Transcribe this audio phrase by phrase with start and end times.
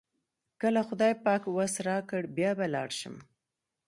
[0.61, 3.15] کله خدای پاک وس راکړ بیا به لاړ شم.